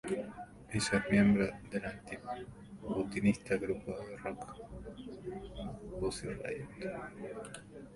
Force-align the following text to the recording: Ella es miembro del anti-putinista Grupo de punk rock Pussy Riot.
Ella 0.73 0.97
es 0.97 1.11
miembro 1.11 1.47
del 1.69 1.85
anti-putinista 1.85 3.57
Grupo 3.57 3.91
de 3.99 4.17
punk 4.17 4.39
rock 4.47 5.99
Pussy 5.99 6.27
Riot. 6.27 6.97